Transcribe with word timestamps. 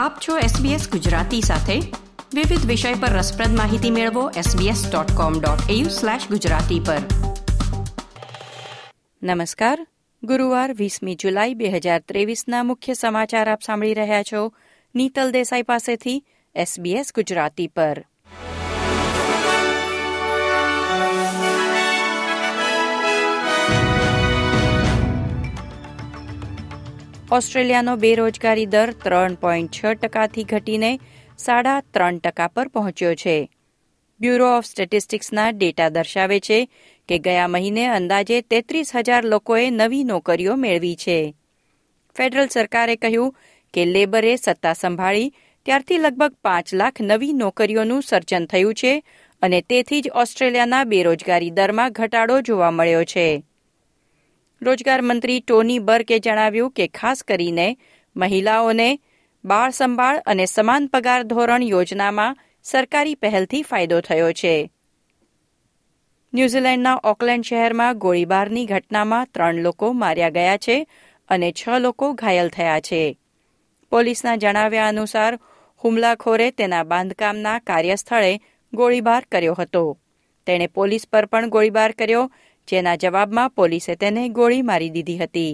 આપ 0.00 0.18
છો 0.28 0.38
SBS 0.38 0.90
ગુજરાતી 0.90 1.40
સાથે. 1.40 1.74
વિવિધ 2.34 2.66
વિષય 2.66 2.94
પર 2.94 3.08
રસપ્રદ 3.08 3.56
માહિતી 3.56 3.90
મેળવો 3.90 4.30
sbs.com.au 4.30 5.84
ગુજરાતી 6.28 6.80
પર. 6.80 6.98
નમસ્કાર. 9.22 9.86
ગુરુવાર 10.22 10.74
વીસમી 10.74 11.14
જુલાઈ 11.14 11.54
બે 11.54 11.68
હજાર 11.68 12.00
ત્રેવીસના 12.00 12.62
મુખ્ય 12.62 12.94
સમાચાર 12.94 13.52
આપ 13.52 13.62
સાંભળી 13.62 13.94
રહ્યા 13.94 14.22
છો. 14.22 14.52
નીતલ 14.94 15.30
દેસાઈ 15.30 15.62
પાસેથી 15.62 16.24
SBS 16.56 17.04
ગુજરાતી 17.14 17.66
પર. 17.66 18.04
ઓસ્ટ્રેલિયાનો 27.32 27.96
બેરોજગારી 27.96 28.66
દર 28.66 28.90
ત્રણ 28.90 29.34
પોઈન્ટ 29.34 29.70
છ 29.70 29.84
ટકાથી 29.84 30.44
ઘટીને 30.44 30.98
સાડા 31.38 31.80
ત્રણ 31.80 32.18
ટકા 32.18 32.46
પર 32.46 32.68
પહોંચ્યો 32.68 33.14
છે. 33.14 33.50
બ્યુરો 34.20 34.56
ઓફ 34.56 34.64
સ્ટેટિસ્ટિક્સના 34.64 35.50
ડેટા 35.50 35.88
દર્શાવે 35.88 36.40
છે 36.40 36.68
કે 37.08 37.18
ગયા 37.18 37.46
મહિને 37.46 37.86
અંદાજે 37.86 38.40
તેત્રીસ 38.40 38.96
હજાર 38.96 39.24
લોકોએ 39.24 39.70
નવી 39.70 40.04
નોકરીઓ 40.04 40.56
મેળવી 40.56 40.96
છે. 40.96 41.34
ફેડરલ 42.16 42.46
સરકારે 42.46 42.96
કહ્યું 42.96 43.34
કે 43.74 43.84
લેબરે 43.84 44.36
સત્તા 44.36 44.72
સંભાળી 44.72 45.32
ત્યારથી 45.64 45.98
લગભગ 45.98 46.32
પાંચ 46.42 46.74
લાખ 46.74 46.94
નવી 47.00 47.32
નોકરીઓનું 47.32 48.02
સર્જન 48.02 48.46
થયું 48.46 48.74
છે 48.74 49.02
અને 49.42 49.60
તેથી 49.60 50.00
જ 50.00 50.10
ઓસ્ટ્રેલિયાના 50.14 50.84
બેરોજગારી 50.84 51.50
દરમાં 51.50 51.92
ઘટાડો 51.92 52.40
જોવા 52.40 52.70
મળ્યો 52.70 53.04
છે. 53.04 53.44
રોજગાર 54.62 55.02
મંત્રી 55.02 55.40
ટોની 55.40 55.78
બર્કે 55.78 56.18
જણાવ્યું 56.18 56.70
કે 56.70 56.88
ખાસ 56.88 57.22
કરીને 57.22 57.76
મહિલાઓને 58.16 58.98
બાળ 59.44 59.70
સંભાળ 59.70 60.22
અને 60.26 60.46
સમાન 60.46 60.86
પગાર 60.86 61.22
ધોરણ 61.22 61.62
યોજનામાં 61.62 62.36
સરકારી 62.62 63.14
પહેલથી 63.14 63.62
ફાયદો 63.62 64.00
થયો 64.00 64.32
છે. 64.32 64.70
ન્યૂઝીલેન્ડના 66.34 67.00
ઓકલેન્ડ 67.04 67.44
શહેરમાં 67.44 67.98
ગોળીબારની 67.98 68.66
ઘટનામાં 68.66 69.26
ત્રણ 69.34 69.54
લોકો 69.54 69.92
માર્યા 69.92 70.28
ગયા 70.28 70.56
છે 70.56 70.86
અને 71.28 71.52
છ 71.52 71.68
લોકો 71.78 72.12
ઘાયલ 72.12 72.48
થયા 72.48 72.80
છે. 72.80 73.18
પોલીસના 73.90 74.36
જણાવ્યા 74.36 74.88
અનુસાર, 74.88 75.38
હુમલાખોરે 75.84 76.50
તેના 76.50 76.84
બાંધકામના 76.84 77.58
કાર્યસ્થળે 77.58 78.40
ગોળીબાર 78.74 79.24
કર્યો 79.32 79.54
હતો. 79.54 79.98
તેણે 80.46 80.66
પોલીસ 80.66 81.06
પર 81.12 81.26
પણ 81.26 81.48
ગોળીબાર 81.48 81.92
કર્યો 81.92 82.32
જેના 82.70 82.96
જવાબમાં 82.96 83.52
પોલીસે 83.52 83.94
તેને 83.96 84.28
ગોળી 84.38 84.62
મારી 84.62 84.90
દીધી 84.90 85.18
હતી. 85.18 85.52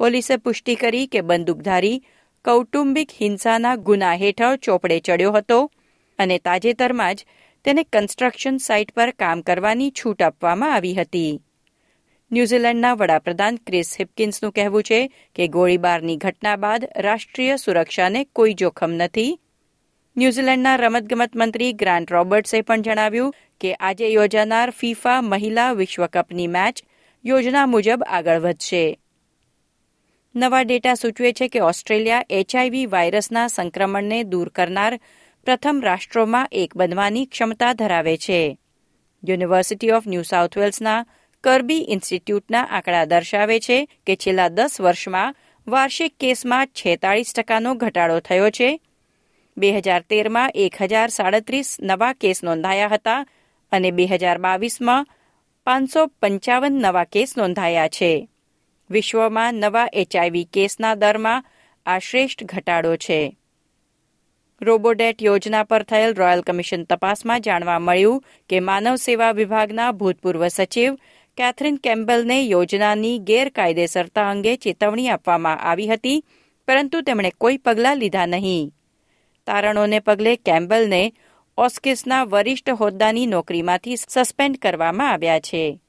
પોલીસે 0.00 0.36
પુષ્ટિ 0.38 0.74
કરી 0.76 1.06
કે 1.06 1.20
બંદૂકધારી 1.22 2.02
કૌટુંબિક 2.44 3.10
હિંસાના 3.20 3.76
ગુના 3.86 4.16
હેઠળ 4.16 4.56
ચોપડે 4.56 4.98
ચડ્યો 5.00 5.32
હતો 5.32 5.58
અને 6.18 6.38
તાજેતરમાં 6.38 7.14
જ 7.14 7.26
તેને 7.64 7.82
કન્સ્ટ્રક્શન 7.84 8.56
સાઇટ 8.58 8.90
પર 8.94 9.10
કામ 9.18 9.42
કરવાની 9.42 9.92
છૂટ 9.98 10.22
આપવામાં 10.22 10.74
આવી 10.74 10.94
હતી. 10.94 11.32
ન્યૂઝીલેન્ડના 12.30 12.94
વડાપ્રધાન 12.94 13.56
ક્રિસ 13.66 13.88
હિપકિન્સનું 14.00 14.52
કહેવું 14.52 14.82
છે 14.82 15.00
કે 15.34 15.48
ગોળીબારની 15.48 16.16
ઘટના 16.16 16.56
બાદ 16.56 16.86
રાષ્ટ્રીય 17.06 17.56
સુરક્ષાને 17.56 18.20
કોઈ 18.32 18.54
જોખમ 18.54 18.92
નથી 18.98 19.32
ન્યૂઝીલેન્ડના 20.16 20.76
રમતગમત 20.76 21.36
મંત્રી 21.36 21.72
ગ્રાન્ટ 21.72 22.10
રોબર્ટ્સે 22.10 22.62
પણ 22.62 22.82
જણાવ્યું 22.82 23.32
કે 23.60 23.74
આજે 23.74 24.08
યોજાનાર 24.08 24.70
ફીફા 24.70 25.22
મહિલા 25.22 25.72
વિશ્વકપની 25.72 26.46
મેચ 26.46 26.82
યોજના 27.24 27.66
મુજબ 27.66 28.04
આગળ 28.06 28.40
વધશે. 28.40 28.98
નવા 30.34 30.62
ડેટા 30.62 30.94
સૂચવે 30.94 31.32
છે 31.32 31.48
કે 31.48 31.60
ઓસ્ટ્રેલિયા 31.60 32.22
એચઆઈવી 32.30 32.86
વાયરસના 32.86 33.46
સંક્રમણને 33.46 34.22
દૂર 34.22 34.48
કરનાર 34.48 34.98
પ્રથમ 35.44 35.80
રાષ્ટ્રોમાં 35.80 36.48
એક 36.52 36.76
બનવાની 36.76 37.26
ક્ષમતા 37.26 37.72
ધરાવે 37.72 38.16
છે. 38.16 38.58
યુનિવર્સિટી 39.28 39.90
ઓફ 39.90 40.06
ન્યૂ 40.06 40.22
સાઉથ 40.22 40.58
વેલ્સના 40.58 41.04
કરબી 41.40 41.86
ઇન્સ્ટિટ્યૂટના 41.88 42.64
આંકડા 42.70 43.04
દર્શાવે 43.04 43.60
છે 43.60 43.88
કે 44.06 44.16
છેલ્લા 44.16 44.48
દસ 44.48 44.80
વર્ષમાં 44.80 45.34
વાર્ષિક 45.66 46.14
કેસમાં 46.20 46.66
છેતાળીસ 46.66 47.32
ટકાનો 47.34 47.74
ઘટાડો 47.74 48.20
થયો 48.20 48.50
છે 48.50 48.80
બે 49.56 49.68
હજાર 49.72 50.02
તેરમાં 50.02 50.54
એક 50.54 50.76
હજાર 50.82 51.10
સાડત્રીસ 51.10 51.70
નવા 51.80 52.14
કેસ 52.14 52.38
નોંધાયા 52.42 52.94
હતા 52.94 53.26
અને 53.72 53.90
બે 53.90 54.06
હજાર 54.06 54.38
બાવીસમાં 54.38 55.08
પાંચસો 55.66 56.02
પંચાવન 56.20 56.74
નવા 56.84 57.04
કેસ 57.04 57.36
નોંધાયા 57.36 57.88
છે. 57.88 58.12
વિશ્વમાં 58.90 59.54
નવા 59.54 59.92
એચઆઈવી 59.92 60.50
કેસના 60.54 60.94
દરમાં 60.94 61.44
આ 61.86 61.98
શ્રેષ્ઠ 61.98 62.44
ઘટાડો 62.44 62.96
છે. 62.96 63.20
રોબોડેટ 64.60 65.22
યોજના 65.22 65.64
પર 65.64 65.82
થયેલ 65.84 66.12
રોયલ 66.14 66.42
કમિશન 66.42 66.82
તપાસમાં 66.84 67.44
જાણવા 67.46 67.78
મળ્યું 67.78 68.22
કે 68.50 68.60
માનવ 68.60 68.96
સેવા 68.96 69.32
વિભાગના 69.32 69.92
ભૂતપૂર્વ 69.92 70.42
સચિવ 70.48 70.92
કેથરીન 71.38 71.76
કેમ્બલને 71.76 72.38
યોજનાની 72.42 73.22
ગેરકાયદેસરતા 73.28 74.30
અંગે 74.30 74.52
ચેતવણી 74.56 75.08
આપવામાં 75.08 75.58
આવી 75.60 75.90
હતી, 75.92 76.24
પરંતુ 76.68 76.98
તેમણે 77.02 77.30
કોઈ 77.38 77.58
પગલાં 77.58 77.98
લીધા 77.98 78.26
નહીં. 78.26 78.72
તારણોને 79.46 79.98
પગલે 79.98 80.36
કેમ્બલને 80.36 81.12
ઓસ્કિસના 81.58 82.24
વરિષ્ઠ 82.24 82.70
હોદ્દાની 82.70 83.26
નોકરીમાંથી 83.26 83.96
સસ્પેન્ડ 83.96 84.56
કરવામાં 84.56 85.10
આવ્યા 85.10 85.40
છે. 85.40 85.80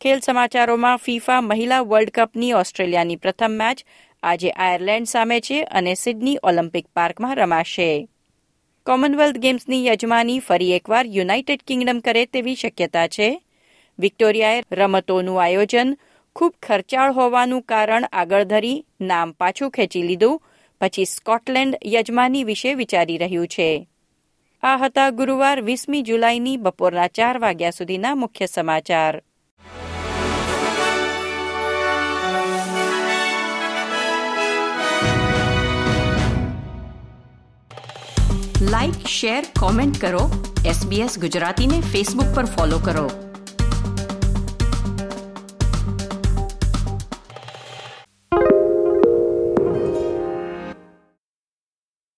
ખેલ 0.00 0.20
સમાચારોમાં 0.20 0.96
ફીફા 0.96 1.40
મહિલા 1.40 1.80
વર્લ્ડ 1.80 2.10
કપની 2.10 2.52
ઓસ્ટ્રેલિયાની 2.52 3.16
પ્રથમ 3.16 3.50
મેચ 3.50 3.84
આજે 4.22 4.50
આયર્લેન્ડ 4.50 5.06
સામે 5.06 5.40
છે 5.40 5.62
અને 5.62 5.94
સિડની 5.94 6.38
ઓલિમ્પિક 6.42 6.86
પાર્કમાં 6.86 7.36
રમાશે. 7.36 8.08
કોમનવેલ્થ 8.86 9.36
ગેમ્સની 9.36 9.86
યજમાની 9.86 10.38
ફરી 10.38 10.76
એકવાર 10.76 11.06
યુનાઇટેડ 11.06 11.60
કિંગડમ 11.66 11.98
કરે 11.98 12.26
તેવી 12.26 12.54
શક્યતા 12.54 13.08
છે. 13.08 13.42
વિક્ટોરિયાએ 13.98 14.62
રમતોનું 14.72 15.42
આયોજન 15.42 15.96
ખૂબ 16.36 16.54
ખર્ચાળ 16.62 17.12
હોવાનું 17.12 17.62
કારણ 17.62 18.04
આગળ 18.12 18.44
ધરી 18.44 18.86
નામ 19.00 19.32
પાછું 19.32 19.70
ખેંચી 19.70 20.02
લીધું 20.02 20.42
પછી 20.80 21.04
સ્કોટલેન્ડ 21.04 21.78
યજમાની 21.86 22.44
વિશે 22.44 22.74
વિચારી 22.74 23.18
રહ્યું 23.18 23.46
છે. 23.46 23.88
આ 24.62 24.76
હતા 24.76 25.10
ગુરુવાર 25.10 25.62
વીસમી 25.62 26.02
જુલાઈની 26.02 26.56
બપોરના 26.56 27.06
ચાર 27.06 27.38
વાગ્યા 27.38 27.70
સુધીના 27.70 28.14
મુખ્ય 28.14 28.46
સમાચાર. 28.46 29.22
લાઇક 38.62 39.06
શેર, 39.06 39.44
કોમેન્ટ 39.60 40.00
કરો. 40.00 40.54
એસબીએસ 40.66 41.18
ગુજરાતીને 41.18 41.80
ફેસબુક 41.80 42.36
પર 42.36 42.44
ફોલો 42.44 42.78
કરો. 42.78 43.29